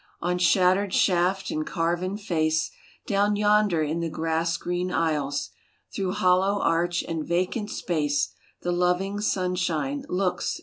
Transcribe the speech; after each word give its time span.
On 0.19 0.39
shattered 0.39 0.95
shaft 0.95 1.51
and 1.51 1.63
carven 1.63 2.17
face, 2.17 2.71
Down 3.05 3.35
yonder 3.35 3.83
in 3.83 3.99
the 3.99 4.09
grass 4.09 4.57
green 4.57 4.91
aisles, 4.91 5.51
Through 5.93 6.13
hollow 6.13 6.59
arch 6.59 7.03
and 7.07 7.23
vacant 7.23 7.69
space 7.69 8.33
The 8.63 8.71
loving 8.71 9.19
sunshine 9.21 10.03
looks 10.09 10.55
and 10.55 10.55
smiles. 10.55 10.59